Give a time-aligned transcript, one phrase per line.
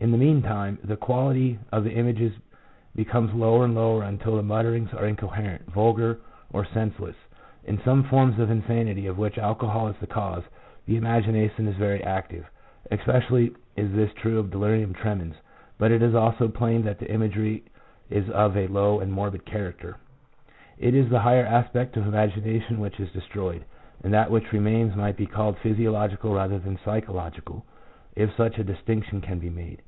[0.00, 2.32] In the meantime, the quality of the images
[2.96, 6.18] becomes lower and lower until the mutterings are incoherent, vulgar,
[6.52, 7.14] or sense less.
[7.64, 10.42] In seme forms of insanity of which alcohol is the cause,
[10.86, 12.44] the imagination is very active.
[12.90, 15.36] Especially is this true of delirium tremens,
[15.78, 17.62] but it is also plain that the imagery
[18.10, 19.98] is of a low and morbid character.
[20.78, 23.64] It is the higher aspect of imagination which is destroyed,
[24.02, 27.64] and that which remains might be called physiological rather than psychological,
[28.16, 29.80] if such a distinction can be made.